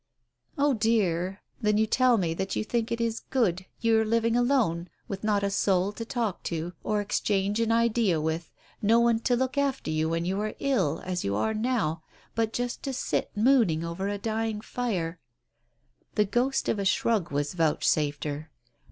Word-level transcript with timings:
"Oh, 0.57 0.73
dear 0.73 1.41
I 1.57 1.57
Then 1.61 1.77
you 1.77 1.85
tell 1.85 2.17
me 2.17 2.33
that 2.33 2.55
you 2.55 2.63
think 2.63 2.91
it 2.91 2.99
is 2.99 3.19
good, 3.29 3.67
your 3.81 4.03
living 4.03 4.35
alone, 4.35 4.89
with 5.07 5.23
not 5.23 5.43
a 5.43 5.51
soul 5.51 5.91
to 5.91 6.03
talk 6.03 6.41
to, 6.45 6.73
or 6.83 7.01
exchange 7.01 7.59
an 7.59 7.71
idea 7.71 8.19
with, 8.19 8.49
no 8.81 8.99
one 8.99 9.19
to 9.19 9.35
look 9.35 9.59
after 9.59 9.91
you 9.91 10.09
when 10.09 10.25
you 10.25 10.39
are 10.41 10.55
ill, 10.59 11.03
as 11.05 11.23
you 11.23 11.35
are 11.35 11.53
now, 11.53 12.01
but 12.33 12.51
just 12.51 12.81
to 12.81 12.93
sit 12.93 13.29
mooning 13.37 13.83
over 13.85 14.07
a 14.07 14.17
dying 14.17 14.59
fire" 14.59 15.19
The 16.15 16.25
ghost 16.25 16.67
of 16.67 16.79
a 16.79 16.83
shrug 16.85 17.29
was 17.31 17.53
vouchsafed 17.53 18.23
her. 18.23 18.49